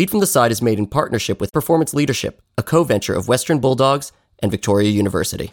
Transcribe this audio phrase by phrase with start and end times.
[0.00, 3.28] Lead from the Side is made in partnership with Performance Leadership, a co venture of
[3.28, 5.52] Western Bulldogs and Victoria University.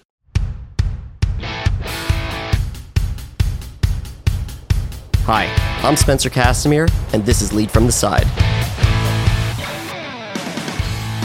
[5.26, 8.47] Hi, I'm Spencer Kassimir, and this is Lead from the Side.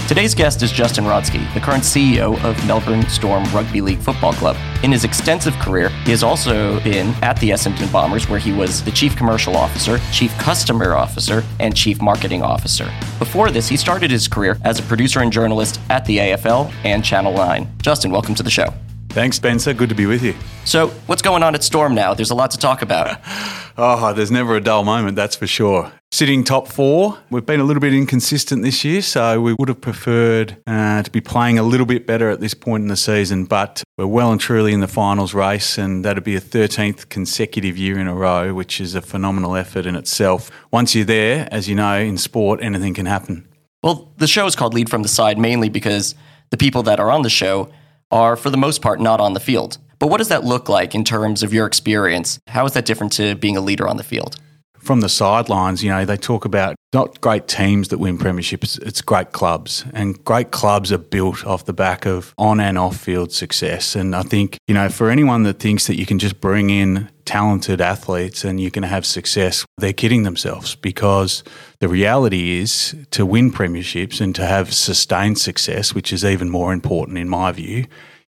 [0.09, 4.57] Today's guest is Justin Rodski, the current CEO of Melbourne Storm Rugby League Football Club.
[4.83, 8.83] In his extensive career, he has also been at the Essendon Bombers, where he was
[8.83, 12.93] the Chief Commercial Officer, Chief Customer Officer, and Chief Marketing Officer.
[13.19, 17.03] Before this, he started his career as a producer and journalist at the AFL and
[17.05, 17.73] Channel 9.
[17.81, 18.75] Justin, welcome to the show.
[19.11, 19.73] Thanks, Spencer.
[19.73, 20.35] Good to be with you.
[20.65, 22.13] So, what's going on at Storm now?
[22.13, 23.21] There's a lot to talk about.
[23.79, 25.93] oh, there's never a dull moment, that's for sure.
[26.15, 29.81] Sitting top four, we've been a little bit inconsistent this year, so we would have
[29.81, 33.47] preferred uh, to be playing a little bit better at this point in the season,
[33.47, 37.79] but we're well and truly in the finals race, and that'd be a 13th consecutive
[37.79, 40.51] year in a row, which is a phenomenal effort in itself.
[40.71, 43.49] Once you're there, as you know, in sport, anything can happen.
[43.83, 46.15] Well, the show is called Lead from the Side mainly because
[46.51, 47.73] the people that are on the show
[48.11, 49.79] are, for the most part, not on the field.
[49.99, 52.39] But what does that look like in terms of your experience?
[52.49, 54.37] How is that different to being a leader on the field?
[54.83, 59.01] From the sidelines, you know, they talk about not great teams that win premierships, it's
[59.01, 59.85] great clubs.
[59.95, 63.95] And great clubs are built off the back of on and off field success.
[63.95, 67.09] And I think, you know, for anyone that thinks that you can just bring in
[67.25, 71.45] talented athletes and you can have success, they're kidding themselves because
[71.79, 76.73] the reality is to win premierships and to have sustained success, which is even more
[76.73, 77.87] important in my view,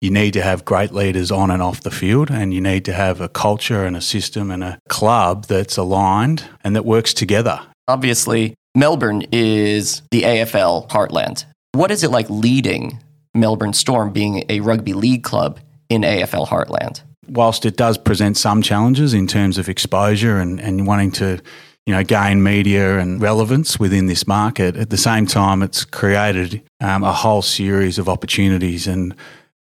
[0.07, 2.93] you need to have great leaders on and off the field, and you need to
[2.93, 7.61] have a culture and a system and a club that's aligned and that works together.
[7.89, 11.45] Obviously, Melbourne is the AFL heartland.
[11.73, 13.01] What is it like leading
[13.35, 17.03] Melbourne Storm being a rugby league club in AFL heartland?
[17.29, 21.41] Whilst it does present some challenges in terms of exposure and, and wanting to
[21.85, 24.77] you know, gain media and relevance within this market.
[24.77, 29.15] At the same time, it's created um, a whole series of opportunities and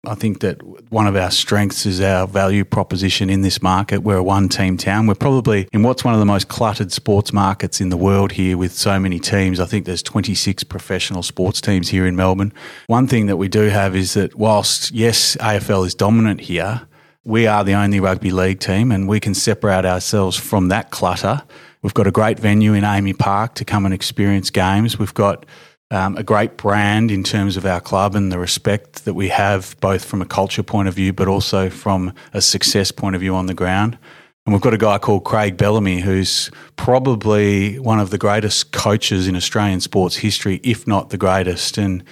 [0.07, 3.99] I think that one of our strengths is our value proposition in this market.
[4.03, 5.07] We're a one team town.
[5.07, 8.57] We're probably in what's one of the most cluttered sports markets in the world here
[8.57, 9.61] with so many teams.
[9.61, 12.53] I think there's 26 professional sports teams here in Melbourne.
[12.87, 16.83] One thing that we do have is that whilst, yes, AFL is dominant here,
[17.25, 21.43] we are the only rugby league team and we can separate ourselves from that clutter.
[21.83, 24.99] We've got a great venue in AAMI Park to come and experience games.
[24.99, 25.47] We've got
[25.91, 29.77] um, a great brand in terms of our club and the respect that we have,
[29.81, 33.35] both from a culture point of view, but also from a success point of view
[33.35, 33.99] on the ground.
[34.47, 39.27] And we've got a guy called Craig Bellamy, who's probably one of the greatest coaches
[39.27, 41.79] in Australian sports history, if not the greatest.
[41.79, 42.05] And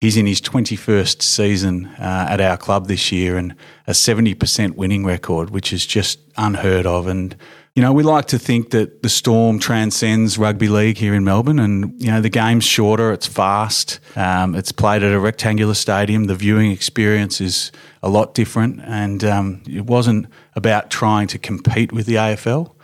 [0.00, 3.56] he's in his 21st season uh, at our club this year and
[3.88, 7.08] a 70% winning record, which is just unheard of.
[7.08, 7.34] And
[7.80, 11.58] you know, we like to think that the Storm transcends rugby league here in Melbourne,
[11.58, 16.24] and you know the game's shorter, it's fast, um, it's played at a rectangular stadium.
[16.24, 21.90] The viewing experience is a lot different, and um, it wasn't about trying to compete
[21.90, 22.74] with the AFL.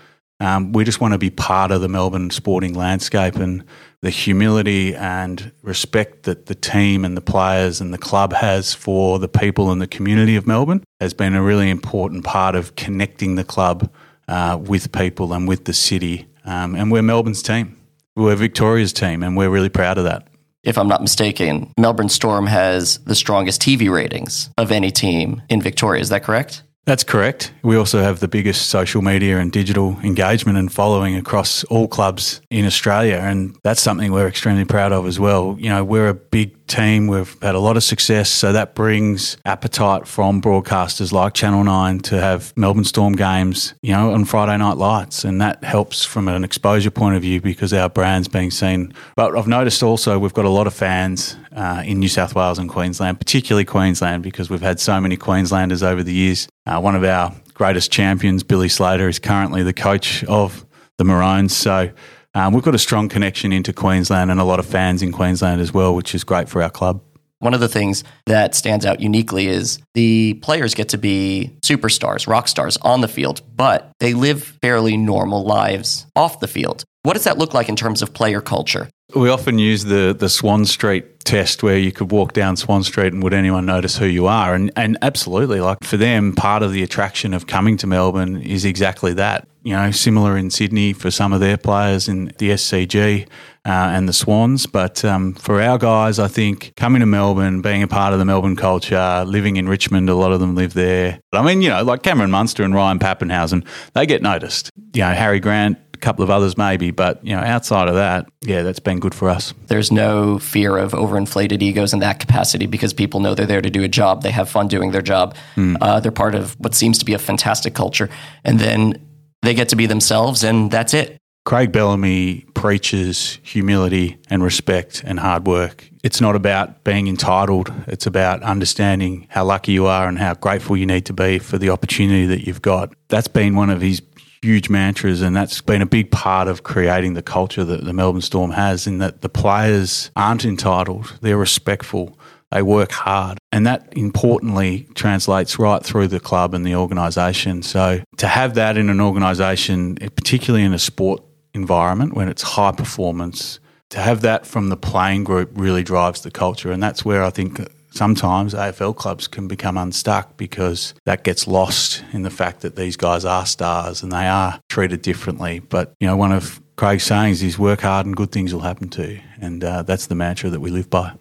[0.41, 3.67] Um, we just want to be part of the Melbourne sporting landscape, and
[4.01, 9.19] the humility and respect that the team and the players and the club has for
[9.19, 13.35] the people and the community of Melbourne has been a really important part of connecting
[13.35, 13.91] the club
[14.29, 16.27] uh, with people and with the city.
[16.45, 17.77] Um, and we're Melbourne's team.
[18.15, 20.29] We're Victoria's team, and we're really proud of that.
[20.63, 25.63] If I'm not mistaken, Melbourne Storm has the strongest TV ratings of any team in
[25.63, 26.01] Victoria.
[26.01, 26.63] Is that correct?
[26.87, 27.53] That's correct.
[27.63, 32.41] We also have the biggest social media and digital engagement and following across all clubs
[32.49, 33.17] in Australia.
[33.17, 35.57] And that's something we're extremely proud of as well.
[35.59, 37.07] You know, we're a big team.
[37.07, 38.31] We've had a lot of success.
[38.31, 43.93] So that brings appetite from broadcasters like Channel 9 to have Melbourne Storm games, you
[43.93, 45.25] know, on Friday night lights.
[45.25, 48.93] And that helps from an exposure point of view because our brand's being seen.
[49.17, 52.59] But I've noticed also we've got a lot of fans uh, in New South Wales
[52.59, 56.49] and Queensland, particularly Queensland, because we've had so many Queenslanders over the years.
[56.67, 60.67] Uh, one of our greatest champions, Billy Slater, is currently the coach of
[60.99, 61.57] the Maroons.
[61.57, 61.91] So
[62.37, 65.63] um, we've got a strong connection into Queensland and a lot of fans in Queensland
[65.63, 67.01] as well, which is great for our club.
[67.39, 72.27] One of the things that stands out uniquely is the players get to be superstars,
[72.27, 76.85] rock stars on the field, but they live fairly normal lives off the field.
[77.05, 78.91] What does that look like in terms of player culture?
[79.15, 83.13] We often use the the Swan Street test where you could walk down Swan Street
[83.13, 84.55] and would anyone notice who you are?
[84.55, 88.65] And and absolutely, like for them, part of the attraction of coming to Melbourne is
[88.65, 89.47] exactly that.
[89.63, 93.27] You know, similar in Sydney for some of their players in the SCG
[93.67, 94.65] uh, and the Swans.
[94.65, 98.25] But um, for our guys, I think coming to Melbourne, being a part of the
[98.25, 101.19] Melbourne culture, living in Richmond, a lot of them live there.
[101.33, 104.71] But I mean, you know, like Cameron Munster and Ryan Papenhuyzen, they get noticed.
[104.95, 108.29] You know, Harry Grant a couple of others maybe, but you know, outside of that,
[108.43, 109.55] yeah, that's been good for us.
[109.67, 113.71] There's no fear of overinflated egos in that capacity because people know they're there to
[113.71, 114.23] do a job.
[114.23, 115.35] They have fun doing their job.
[115.57, 115.77] Mm.
[115.81, 118.11] Uh, they're part of what seems to be a fantastic culture,
[118.45, 119.03] and then
[119.43, 121.19] they get to be themselves, and that's it.
[121.47, 125.89] Craig Bellamy preaches humility and respect and hard work.
[126.03, 130.77] It's not about being entitled, it's about understanding how lucky you are and how grateful
[130.77, 132.95] you need to be for the opportunity that you've got.
[133.09, 134.03] That's been one of his
[134.47, 138.21] huge mantras, and that's been a big part of creating the culture that the Melbourne
[138.21, 142.17] Storm has, in that the players aren't entitled, they're respectful.
[142.53, 143.39] They work hard.
[143.51, 147.63] And that importantly translates right through the club and the organisation.
[147.63, 152.71] So to have that in an organisation, particularly in a sport environment when it's high
[152.71, 153.59] performance,
[153.91, 156.71] to have that from the playing group really drives the culture.
[156.71, 157.61] And that's where I think
[157.97, 162.97] sometimes AFL clubs can become unstuck because that gets lost in the fact that these
[162.97, 165.61] guys are stars and they are treated differently.
[165.61, 168.89] But, you know, one of Craig's sayings is work hard and good things will happen
[168.91, 169.21] to you.
[169.41, 171.15] And uh, that's the mantra that we live by.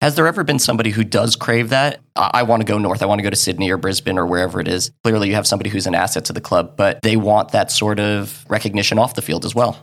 [0.00, 2.00] Has there ever been somebody who does crave that?
[2.14, 3.02] I, I want to go north.
[3.02, 4.92] I want to go to Sydney or Brisbane or wherever it is.
[5.02, 7.98] Clearly, you have somebody who's an asset to the club, but they want that sort
[7.98, 9.78] of recognition off the field as well.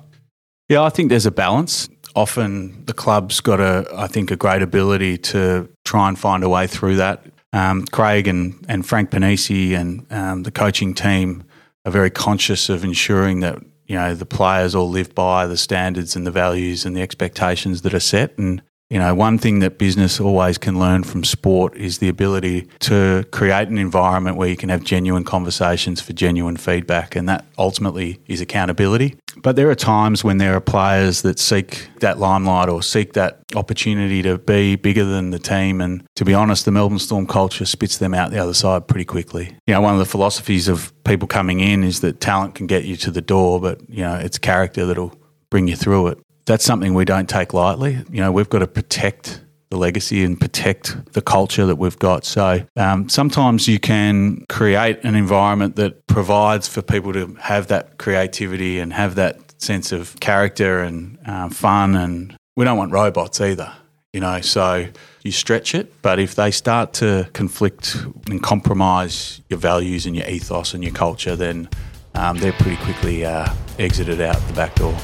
[0.69, 1.89] Yeah, I think there's a balance.
[2.15, 6.49] Often the club's got a, I think, a great ability to try and find a
[6.49, 7.25] way through that.
[7.53, 11.43] Um, Craig and, and Frank Ponissi and um, the coaching team
[11.85, 16.15] are very conscious of ensuring that you know the players all live by the standards
[16.15, 18.61] and the values and the expectations that are set and
[18.91, 23.23] you know, one thing that business always can learn from sport is the ability to
[23.31, 28.19] create an environment where you can have genuine conversations for genuine feedback, and that ultimately
[28.27, 29.15] is accountability.
[29.37, 33.39] But there are times when there are players that seek that limelight or seek that
[33.55, 35.79] opportunity to be bigger than the team.
[35.79, 39.05] And to be honest, the Melbourne Storm culture spits them out the other side pretty
[39.05, 39.55] quickly.
[39.67, 42.83] You know, one of the philosophies of people coming in is that talent can get
[42.83, 45.17] you to the door, but, you know, it's character that'll
[45.49, 46.19] bring you through it
[46.51, 48.03] that's something we don't take lightly.
[48.11, 49.39] You know, we've got to protect
[49.69, 52.25] the legacy and protect the culture that we've got.
[52.25, 57.97] So um, sometimes you can create an environment that provides for people to have that
[57.97, 61.95] creativity and have that sense of character and uh, fun.
[61.95, 63.71] And we don't want robots either,
[64.11, 64.41] you know.
[64.41, 64.89] So
[65.23, 67.95] you stretch it, but if they start to conflict
[68.29, 71.69] and compromise your values and your ethos and your culture, then
[72.13, 73.47] um, they're pretty quickly uh,
[73.79, 74.97] exited out the back door.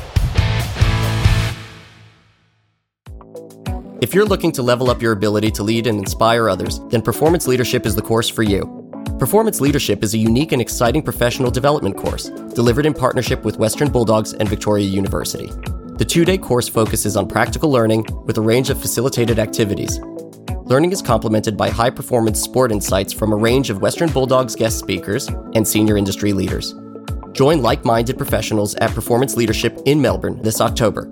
[3.99, 7.47] If you're looking to level up your ability to lead and inspire others, then Performance
[7.47, 8.61] Leadership is the course for you.
[9.17, 13.89] Performance Leadership is a unique and exciting professional development course delivered in partnership with Western
[13.89, 15.47] Bulldogs and Victoria University.
[15.97, 19.99] The two day course focuses on practical learning with a range of facilitated activities.
[20.65, 24.77] Learning is complemented by high performance sport insights from a range of Western Bulldogs guest
[24.77, 26.75] speakers and senior industry leaders.
[27.31, 31.11] Join like minded professionals at Performance Leadership in Melbourne this October.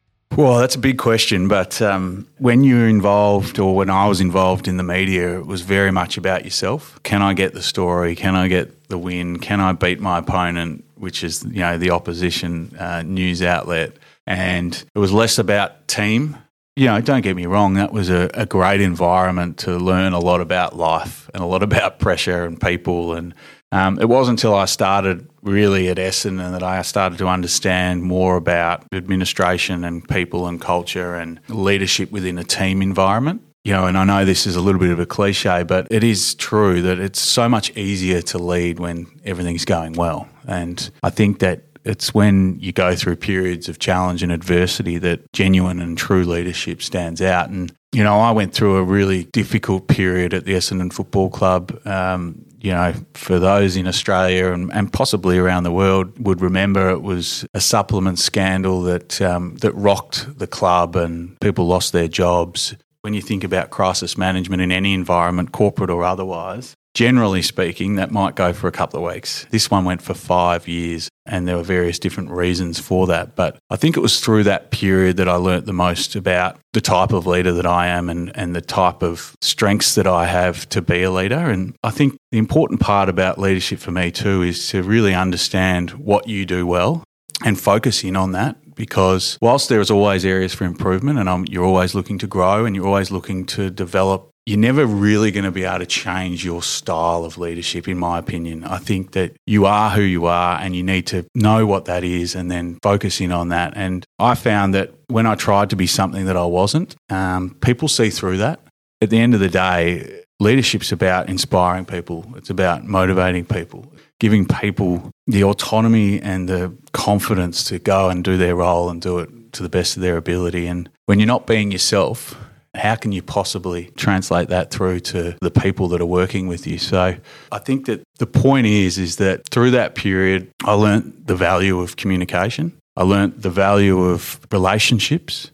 [0.37, 1.49] Well, that's a big question.
[1.49, 5.61] But um, when you're involved, or when I was involved in the media, it was
[5.61, 6.99] very much about yourself.
[7.03, 8.15] Can I get the story?
[8.15, 9.39] Can I get the win?
[9.39, 13.97] Can I beat my opponent, which is you know the opposition uh, news outlet?
[14.25, 16.37] And it was less about team.
[16.77, 17.73] You know, don't get me wrong.
[17.73, 21.61] That was a, a great environment to learn a lot about life and a lot
[21.69, 23.33] about pressure and people and
[23.71, 28.35] um, it wasn't until I started really at Essendon that I started to understand more
[28.35, 33.41] about administration and people and culture and leadership within a team environment.
[33.63, 36.03] You know, and I know this is a little bit of a cliche, but it
[36.03, 40.27] is true that it's so much easier to lead when everything's going well.
[40.47, 45.31] And I think that it's when you go through periods of challenge and adversity that
[45.31, 47.49] genuine and true leadership stands out.
[47.49, 51.79] And, you know, I went through a really difficult period at the Essendon Football Club.
[51.85, 56.89] Um, you know, for those in Australia and, and, possibly around the world would remember
[56.91, 62.07] it was a supplement scandal that um, that rocked the club and people lost their
[62.07, 62.75] jobs.
[63.01, 68.11] When you think about crisis management in any environment, corporate or otherwise, Generally speaking, that
[68.11, 69.45] might go for a couple of weeks.
[69.49, 73.33] This one went for five years, and there were various different reasons for that.
[73.33, 76.81] But I think it was through that period that I learnt the most about the
[76.81, 80.67] type of leader that I am and, and the type of strengths that I have
[80.69, 81.49] to be a leader.
[81.49, 85.91] And I think the important part about leadership for me, too, is to really understand
[85.91, 87.05] what you do well
[87.45, 88.57] and focus in on that.
[88.75, 92.65] because whilst there is always areas for improvement and um, you're always looking to grow
[92.65, 96.43] and you're always looking to develop you're never really going to be able to change
[96.43, 98.63] your style of leadership, in my opinion.
[98.63, 102.03] I think that you are who you are and you need to know what that
[102.03, 103.73] is and then focus in on that.
[103.75, 107.87] And I found that when I tried to be something that I wasn't, um, people
[107.87, 108.59] see through that.
[109.01, 114.47] At the end of the day, leadership's about inspiring people, it's about motivating people, giving
[114.47, 119.53] people the autonomy and the confidence to go and do their role and do it
[119.53, 120.65] to the best of their ability.
[120.65, 122.35] And when you're not being yourself,
[122.75, 126.77] how can you possibly translate that through to the people that are working with you?
[126.77, 127.15] So
[127.51, 131.79] I think that the point is is that through that period I learnt the value
[131.79, 132.77] of communication.
[132.95, 135.51] I learnt the value of relationships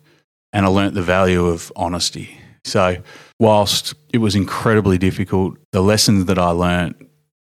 [0.54, 2.40] and I learnt the value of honesty.
[2.66, 2.98] So
[3.40, 6.98] whilst it was incredibly difficult, the lessons that I learnt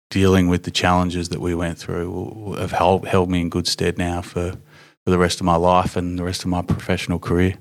[0.09, 3.97] dealing with the challenges that we went through have held, held me in good stead
[3.97, 4.51] now for,
[5.03, 7.55] for the rest of my life and the rest of my professional career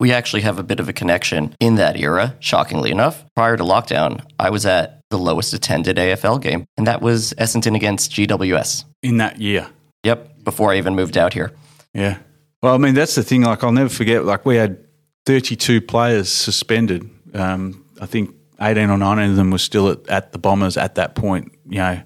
[0.00, 3.24] we actually have a bit of a connection in that era, shockingly enough.
[3.34, 7.74] Prior to lockdown, I was at the lowest attended AFL game, and that was Essendon
[7.74, 8.84] against GWS.
[9.02, 9.68] In that year?
[10.04, 11.52] Yep, before I even moved out here.
[11.94, 12.18] Yeah.
[12.62, 13.42] Well, I mean, that's the thing.
[13.42, 14.78] Like, I'll never forget, like, we had
[15.26, 17.08] 32 players suspended.
[17.34, 20.96] Um, I think 18 or 19 of them were still at, at the Bombers at
[20.96, 22.00] that point, you know,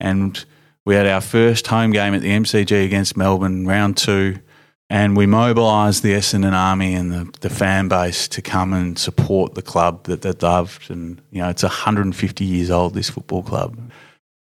[0.00, 0.44] and
[0.84, 4.38] we had our first home game at the MCG against Melbourne, round two
[4.92, 9.54] and we mobilised the Essendon Army and the, the fan base to come and support
[9.54, 10.90] the club that they loved.
[10.90, 13.78] And, you know, it's 150 years old, this football club.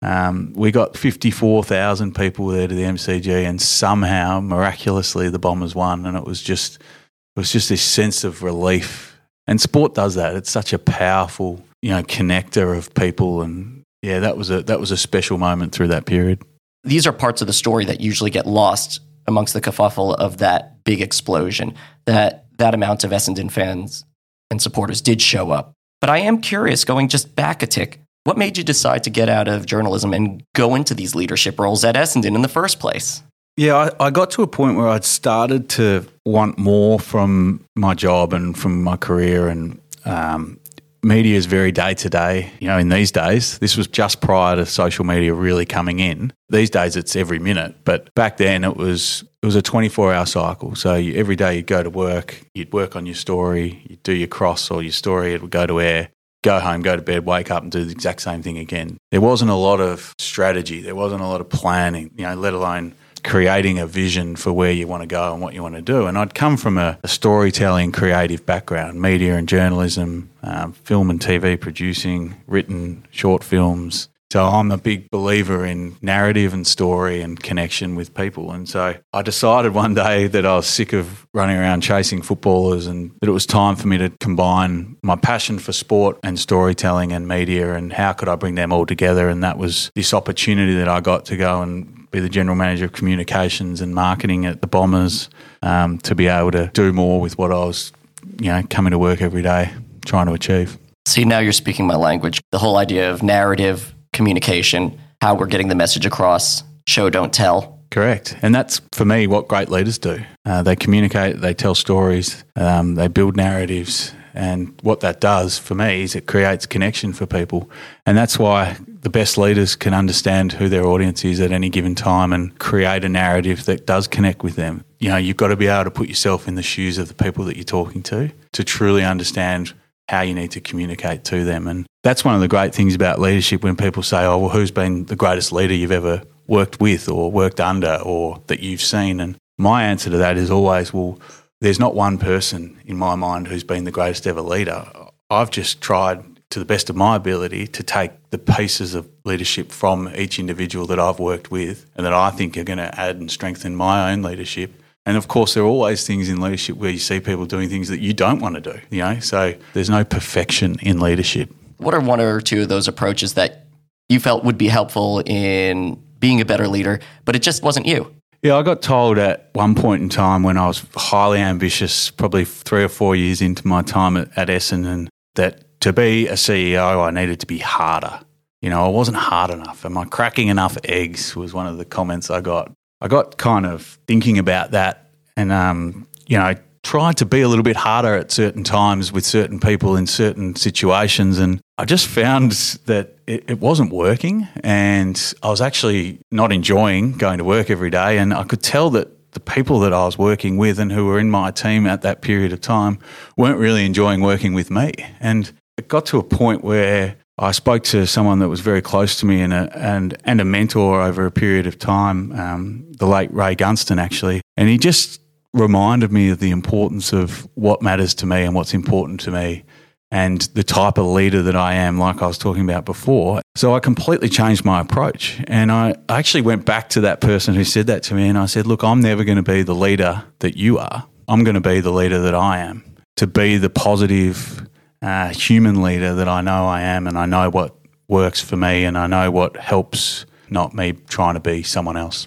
[0.00, 6.06] Um, we got 54,000 people there to the MCG, and somehow, miraculously, the Bombers won.
[6.06, 9.20] And it was just, it was just this sense of relief.
[9.46, 10.34] And sport does that.
[10.34, 13.42] It's such a powerful, you know, connector of people.
[13.42, 16.40] And yeah, that was a that was a special moment through that period.
[16.84, 20.82] These are parts of the story that usually get lost amongst the kerfuffle of that
[20.84, 21.74] big explosion
[22.06, 24.04] that that amount of Essendon fans
[24.50, 25.72] and supporters did show up.
[26.00, 29.28] But I am curious, going just back a tick, what made you decide to get
[29.28, 33.22] out of journalism and go into these leadership roles at Essendon in the first place?
[33.56, 37.94] Yeah, I, I, got to a point where I'd started to want more from my
[37.94, 40.57] job and from my career, and um,
[41.02, 42.50] media is very day to day.
[42.60, 46.32] You know, in these days, this was just prior to social media really coming in.
[46.48, 50.12] These days, it's every minute, but back then it was it was a twenty four
[50.12, 50.74] hour cycle.
[50.74, 54.12] So you, every day you'd go to work, you'd work on your story, you'd do
[54.12, 56.10] your cross or your story, it would go to air.
[56.44, 58.96] Go home, go to bed, wake up, and do the exact same thing again.
[59.10, 60.80] There wasn't a lot of strategy.
[60.80, 62.12] There wasn't a lot of planning.
[62.16, 65.54] You know, let alone creating a vision for where you want to go and what
[65.54, 66.06] you want to do.
[66.06, 71.20] And I'd come from a, a storytelling creative background, media and journalism, um, film and
[71.20, 74.08] TV producing, written short films.
[74.30, 78.52] So I'm a big believer in narrative and story and connection with people.
[78.52, 82.86] And so I decided one day that I was sick of running around chasing footballers
[82.86, 87.12] and that it was time for me to combine my passion for sport and storytelling
[87.12, 89.30] and media and how could I bring them all together.
[89.30, 92.86] And that was this opportunity that I got to go and be the general manager
[92.86, 95.30] of communications and marketing at the Bombers
[95.62, 97.92] um, to be able to do more with what I was,
[98.40, 99.70] you know, coming to work every day
[100.04, 100.78] trying to achieve.
[101.06, 102.40] See, now you're speaking my language.
[102.50, 107.78] The whole idea of narrative, communication, how we're getting the message across, show, don't tell.
[107.90, 108.36] Correct.
[108.42, 110.20] And that's, for me, what great leaders do.
[110.44, 115.74] Uh, they communicate, they tell stories, um, they build narratives, and what that does for
[115.74, 117.70] me is it creates connection for people.
[118.04, 121.94] And that's why the best leaders can understand who their audience is at any given
[121.94, 124.84] time and create a narrative that does connect with them.
[124.98, 127.14] You know, you've got to be able to put yourself in the shoes of the
[127.14, 129.72] people that you're talking to to truly understand
[130.08, 131.68] how you need to communicate to them.
[131.68, 134.70] And that's one of the great things about leadership when people say, oh, well, who's
[134.70, 139.20] been the greatest leader you've ever worked with or worked under or that you've seen?
[139.20, 141.18] And my answer to that is always, well,
[141.60, 144.86] there's not one person in my mind who's been the greatest ever leader.
[145.30, 149.70] I've just tried to the best of my ability to take the pieces of leadership
[149.70, 153.16] from each individual that I've worked with and that I think are going to add
[153.16, 154.72] and strengthen my own leadership.
[155.04, 157.88] And of course, there are always things in leadership where you see people doing things
[157.88, 159.20] that you don't want to do, you know?
[159.20, 161.50] So there's no perfection in leadership.
[161.78, 163.66] What are one or two of those approaches that
[164.08, 168.14] you felt would be helpful in being a better leader, but it just wasn't you?
[168.42, 172.44] Yeah, I got told at one point in time when I was highly ambitious, probably
[172.44, 177.06] three or four years into my time at, at Essendon, that to be a CEO,
[177.06, 178.20] I needed to be harder.
[178.60, 179.84] You know, I wasn't hard enough.
[179.84, 181.36] Am I cracking enough eggs?
[181.36, 182.72] Was one of the comments I got.
[183.00, 187.48] I got kind of thinking about that and, um, you know, tried to be a
[187.48, 191.38] little bit harder at certain times with certain people in certain situations.
[191.38, 192.52] And I just found
[192.86, 194.48] that it, it, wasn't working.
[194.64, 198.18] And I was actually not enjoying going to work every day.
[198.18, 201.18] And I could tell that the people that I was working with and who were
[201.18, 202.98] in my team at that period of time
[203.36, 204.92] weren't really enjoying working with me.
[205.20, 209.18] And it got to a point where I spoke to someone that was very close
[209.20, 213.06] to me and a, and, and a mentor over a period of time, um, the
[213.06, 214.42] late Ray Gunston, actually.
[214.56, 215.20] And he just
[215.54, 219.64] reminded me of the importance of what matters to me and what's important to me
[220.10, 223.40] and the type of leader that I am, like I was talking about before.
[223.54, 225.40] So I completely changed my approach.
[225.46, 228.46] And I actually went back to that person who said that to me and I
[228.46, 231.06] said, Look, I'm never going to be the leader that you are.
[231.28, 234.66] I'm going to be the leader that I am, to be the positive
[235.02, 237.06] uh, human leader that I know I am.
[237.06, 237.74] And I know what
[238.08, 242.26] works for me and I know what helps, not me trying to be someone else.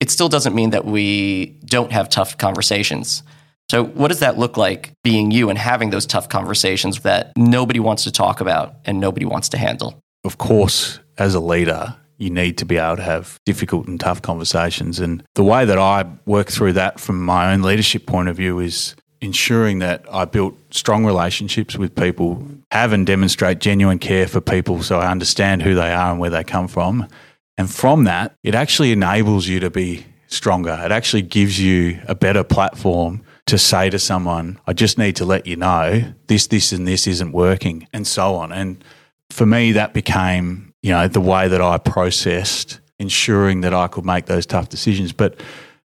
[0.00, 3.22] It still doesn't mean that we don't have tough conversations.
[3.70, 7.78] So, what does that look like being you and having those tough conversations that nobody
[7.78, 10.00] wants to talk about and nobody wants to handle?
[10.24, 14.22] Of course, as a leader, you need to be able to have difficult and tough
[14.22, 14.98] conversations.
[14.98, 18.58] And the way that I work through that from my own leadership point of view
[18.58, 24.40] is ensuring that I built strong relationships with people, have and demonstrate genuine care for
[24.40, 27.06] people so I understand who they are and where they come from.
[27.58, 30.78] And from that, it actually enables you to be stronger.
[30.82, 35.24] It actually gives you a better platform to say to someone, I just need to
[35.24, 38.52] let you know this, this, and this isn't working, and so on.
[38.52, 38.82] And
[39.28, 44.04] for me, that became, you know, the way that I processed ensuring that I could
[44.04, 45.12] make those tough decisions.
[45.12, 45.40] But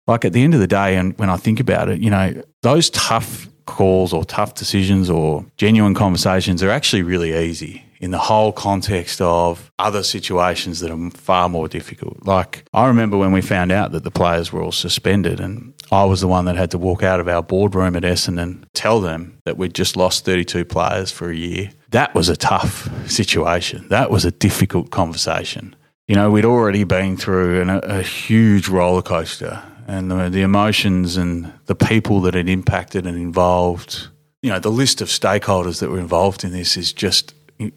[0.06, 2.42] like at the end of the day, and when I think about it, you know,
[2.62, 8.18] those tough calls or tough decisions or genuine conversations are actually really easy in the
[8.18, 12.18] whole context of other situations that are far more difficult.
[12.26, 16.04] Like, I remember when we found out that the players were all suspended, and I
[16.04, 19.00] was the one that had to walk out of our boardroom at Essendon, and tell
[19.00, 21.70] them that we'd just lost 32 players for a year.
[21.90, 23.86] That was a tough situation.
[23.88, 25.76] That was a difficult conversation.
[26.08, 29.62] You know, we'd already been through an, a huge roller coaster
[29.92, 34.08] and the, the emotions and the people that it impacted and involved.
[34.42, 37.34] You know, the list of stakeholders that were involved in this is just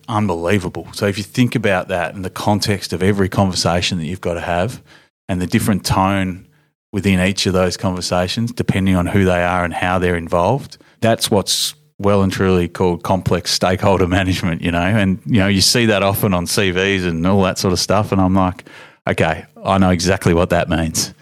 [0.07, 0.87] unbelievable.
[0.93, 4.35] So if you think about that in the context of every conversation that you've got
[4.35, 4.81] to have
[5.27, 6.47] and the different tone
[6.91, 11.29] within each of those conversations, depending on who they are and how they're involved, that's
[11.29, 14.79] what's well and truly called complex stakeholder management, you know.
[14.79, 18.11] And, you know, you see that often on CVs and all that sort of stuff.
[18.13, 18.63] And I'm like,
[19.07, 21.13] okay, I know exactly what that means.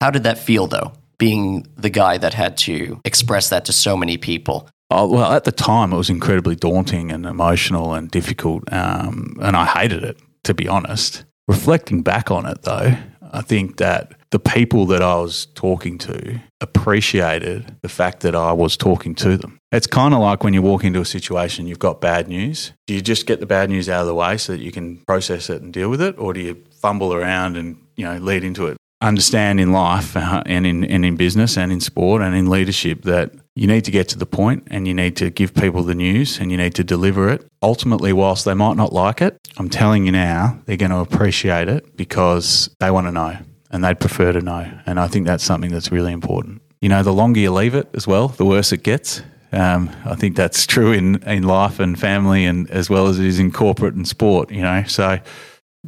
[0.00, 3.96] How did that feel, though, being the guy that had to express that to so
[3.96, 4.68] many people?
[4.90, 9.56] Oh, well, at the time, it was incredibly daunting and emotional and difficult, um, and
[9.56, 11.24] I hated it, to be honest.
[11.46, 12.96] Reflecting back on it, though,
[13.32, 18.52] I think that the people that I was talking to appreciated the fact that I
[18.52, 19.58] was talking to them.
[19.72, 22.72] It's kind of like when you walk into a situation, you've got bad news.
[22.86, 24.98] Do you just get the bad news out of the way so that you can
[25.06, 28.44] process it and deal with it, or do you fumble around and you know lead
[28.44, 28.76] into it?
[29.00, 33.02] Understand in life uh, and in and in business and in sport and in leadership
[33.02, 35.94] that you need to get to the point and you need to give people the
[35.94, 37.44] news and you need to deliver it.
[37.62, 41.68] Ultimately, whilst they might not like it, I'm telling you now, they're going to appreciate
[41.68, 43.36] it because they want to know
[43.70, 44.70] and they'd prefer to know.
[44.86, 46.62] And I think that's something that's really important.
[46.80, 49.22] You know, the longer you leave it as well, the worse it gets.
[49.50, 53.26] Um, I think that's true in, in life and family and as well as it
[53.26, 54.84] is in corporate and sport, you know.
[54.84, 55.18] So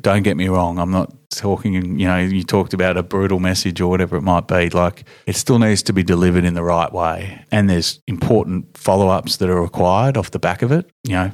[0.01, 3.38] don't get me wrong, I'm not talking, and you know, you talked about a brutal
[3.38, 4.69] message or whatever it might be.
[4.71, 7.45] Like, it still needs to be delivered in the right way.
[7.51, 11.31] And there's important follow ups that are required off the back of it, you know,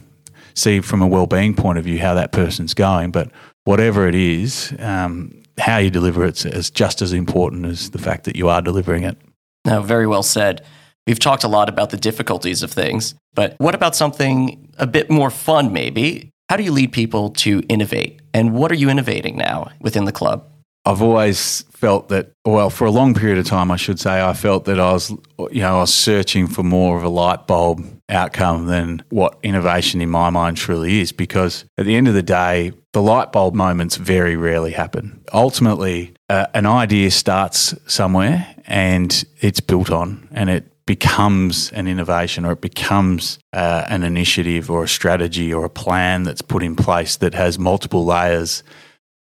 [0.55, 3.11] see from a well-being point of view how that person's going.
[3.11, 3.31] But
[3.65, 8.25] whatever it is, um, how you deliver it is just as important as the fact
[8.25, 9.17] that you are delivering it.
[9.65, 10.65] No, very well said.
[11.07, 15.09] We've talked a lot about the difficulties of things, but what about something a bit
[15.09, 16.31] more fun, maybe?
[16.49, 18.21] How do you lead people to innovate?
[18.37, 20.47] And what are you innovating now within the club?
[20.85, 24.35] I've always felt that, well, for a long period of time, I should say, I
[24.35, 25.11] felt that I was,
[25.51, 30.03] you know, I was searching for more of a light bulb outcome than what innovation
[30.03, 31.13] in my mind truly is.
[31.13, 35.25] Because at the end of the day, the light bulb moments very rarely happen.
[35.33, 42.45] Ultimately, uh, an idea starts somewhere and it's built on and it becomes an innovation
[42.45, 46.77] or it becomes uh, an initiative or a strategy or a plan that's put in
[46.77, 48.63] place that has multiple layers.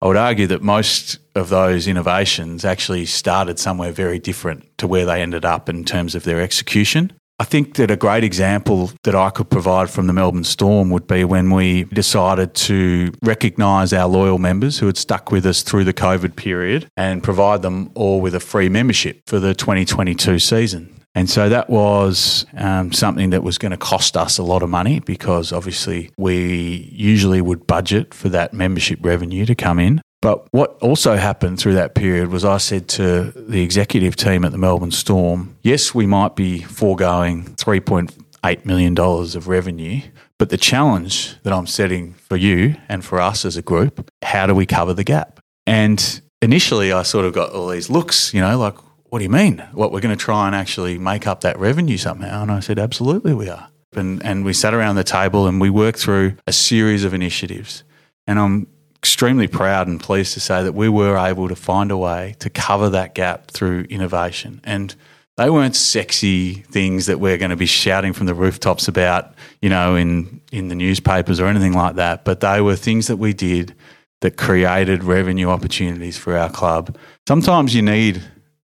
[0.02, 5.06] I would argue that most of those innovations actually started somewhere very different to where
[5.06, 7.14] they ended up in terms of their execution.
[7.40, 11.08] I think that a great example that I could provide from the Melbourne Storm would
[11.08, 15.86] be when we decided to recognise our loyal members who had stuck with us through
[15.86, 20.94] the COVID period and provide them all with a free membership for the 2022 season.
[21.16, 24.70] And so that was um, something that was going to cost us a lot of
[24.70, 30.02] money because obviously we usually would budget for that membership revenue to come in.
[30.24, 34.54] But what also happened through that period was I said to the executive team at
[34.54, 40.02] the Melbourne Storm, yes, we might be foregoing $3.8 million of revenue,
[40.40, 44.48] but the challenge that I'm setting for you and for us as a group, how
[44.48, 45.42] do we cover the gap?
[45.68, 48.76] And initially, I sort of got all these looks, you know, like,
[49.14, 49.60] what do you mean?
[49.74, 52.42] What, we're going to try and actually make up that revenue somehow?
[52.42, 53.70] And I said, absolutely, we are.
[53.96, 57.84] And, and we sat around the table and we worked through a series of initiatives.
[58.26, 61.98] And I'm extremely proud and pleased to say that we were able to find a
[61.98, 64.62] way to cover that gap through innovation.
[64.64, 64.96] And
[65.38, 69.70] they weren't sexy things that we're going to be shouting from the rooftops about, you
[69.70, 72.26] know, in, in the newspapers or anything like that.
[72.26, 73.76] But they were things that we did
[74.22, 76.98] that created revenue opportunities for our club.
[77.28, 78.24] Sometimes you need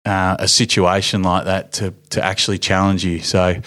[0.08, 3.20] uh, a situation like that to, to actually challenge you.
[3.20, 3.60] So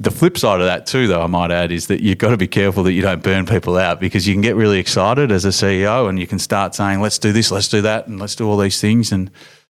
[0.00, 2.36] the flip side of that too, though, I might add, is that you've got to
[2.36, 5.44] be careful that you don't burn people out because you can get really excited as
[5.44, 8.34] a CEO and you can start saying, "Let's do this, let's do that, and let's
[8.34, 9.30] do all these things." And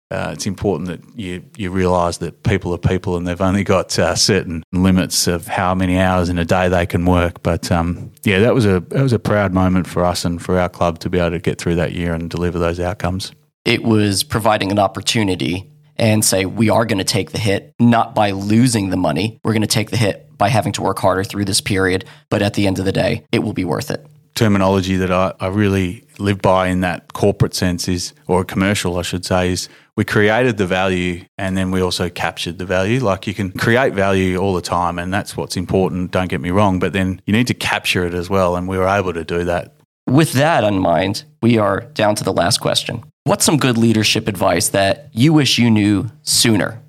[0.09, 3.97] uh, it's important that you you realise that people are people and they've only got
[3.99, 7.43] uh, certain limits of how many hours in a day they can work.
[7.43, 10.59] But um, yeah, that was a that was a proud moment for us and for
[10.59, 13.33] our club to be able to get through that year and deliver those outcomes.
[13.65, 18.15] It was providing an opportunity and say, we are going to take the hit, not
[18.15, 19.39] by losing the money.
[19.43, 22.05] We're going to take the hit by having to work harder through this period.
[22.29, 24.05] But at the end of the day, it will be worth it.
[24.35, 29.01] Terminology that I, I really live by in that corporate sense is, or commercial, I
[29.01, 32.99] should say, is we created the value and then we also captured the value.
[32.99, 36.51] Like you can create value all the time, and that's what's important, don't get me
[36.51, 38.55] wrong, but then you need to capture it as well.
[38.55, 39.73] And we were able to do that.
[40.05, 43.03] With that in mind, we are down to the last question.
[43.27, 46.81] What's some good leadership advice that you wish you knew sooner?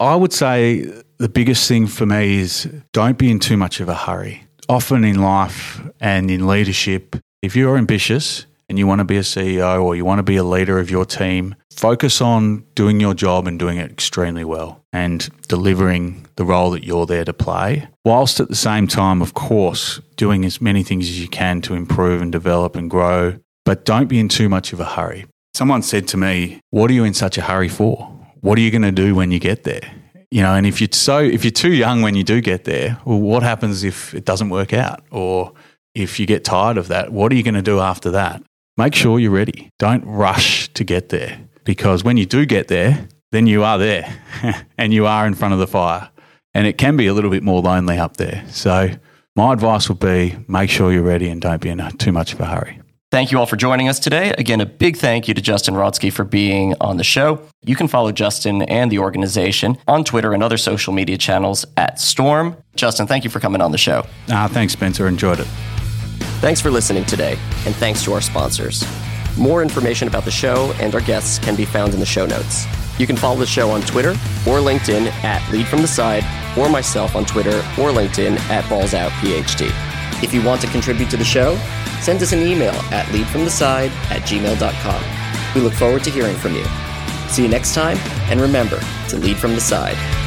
[0.00, 3.90] I would say the biggest thing for me is don't be in too much of
[3.90, 4.44] a hurry.
[4.70, 9.20] Often in life and in leadership, if you're ambitious and you want to be a
[9.20, 13.12] CEO or you want to be a leader of your team, focus on doing your
[13.12, 17.86] job and doing it extremely well and delivering the role that you're there to play,
[18.02, 21.74] whilst at the same time, of course, doing as many things as you can to
[21.74, 23.38] improve and develop and grow.
[23.66, 25.26] But don't be in too much of a hurry.
[25.54, 28.08] Someone said to me, What are you in such a hurry for?
[28.40, 29.92] What are you going to do when you get there?
[30.30, 32.98] You know, and if you're so if you're too young when you do get there,
[33.04, 35.04] well, what happens if it doesn't work out?
[35.10, 35.52] Or
[35.94, 38.42] if you get tired of that, what are you going to do after that?
[38.78, 39.68] Make sure you're ready.
[39.78, 44.18] Don't rush to get there because when you do get there, then you are there
[44.78, 46.08] and you are in front of the fire.
[46.54, 48.44] And it can be a little bit more lonely up there.
[48.48, 48.90] So,
[49.34, 52.40] my advice would be make sure you're ready and don't be in too much of
[52.40, 52.81] a hurry.
[53.12, 54.32] Thank you all for joining us today.
[54.38, 57.46] Again, a big thank you to Justin Rodski for being on the show.
[57.62, 62.00] You can follow Justin and the organization on Twitter and other social media channels at
[62.00, 62.56] Storm.
[62.74, 64.06] Justin, thank you for coming on the show.
[64.30, 65.06] Uh, thanks, Spencer.
[65.08, 65.46] Enjoyed it.
[66.40, 67.32] Thanks for listening today,
[67.66, 68.82] and thanks to our sponsors.
[69.36, 72.64] More information about the show and our guests can be found in the show notes.
[72.98, 74.12] You can follow the show on Twitter
[74.48, 76.24] or LinkedIn at Lead From The Side,
[76.56, 79.70] or myself on Twitter or LinkedIn at BallsOutPhD.
[80.22, 81.58] If you want to contribute to the show,
[82.02, 85.54] send us an email at leadfromtheside at gmail.com.
[85.54, 86.64] We look forward to hearing from you.
[87.28, 87.96] See you next time,
[88.28, 90.21] and remember to lead from the side.